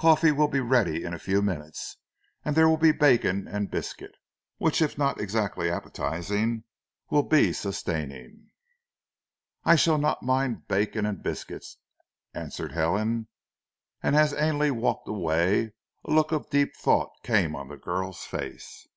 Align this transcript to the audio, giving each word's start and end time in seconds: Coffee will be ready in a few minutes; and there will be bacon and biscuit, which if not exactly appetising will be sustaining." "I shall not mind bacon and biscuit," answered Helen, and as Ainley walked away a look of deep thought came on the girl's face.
Coffee 0.00 0.32
will 0.32 0.48
be 0.48 0.60
ready 0.60 1.04
in 1.04 1.12
a 1.12 1.18
few 1.18 1.42
minutes; 1.42 1.98
and 2.42 2.56
there 2.56 2.66
will 2.66 2.78
be 2.78 2.90
bacon 2.90 3.46
and 3.46 3.70
biscuit, 3.70 4.14
which 4.56 4.80
if 4.80 4.96
not 4.96 5.20
exactly 5.20 5.70
appetising 5.70 6.64
will 7.10 7.22
be 7.22 7.52
sustaining." 7.52 8.50
"I 9.62 9.76
shall 9.76 9.98
not 9.98 10.22
mind 10.22 10.66
bacon 10.66 11.04
and 11.04 11.22
biscuit," 11.22 11.66
answered 12.32 12.72
Helen, 12.72 13.28
and 14.02 14.16
as 14.16 14.32
Ainley 14.32 14.70
walked 14.70 15.06
away 15.06 15.74
a 16.06 16.10
look 16.10 16.32
of 16.32 16.48
deep 16.48 16.74
thought 16.76 17.10
came 17.22 17.54
on 17.54 17.68
the 17.68 17.76
girl's 17.76 18.24
face. 18.24 18.88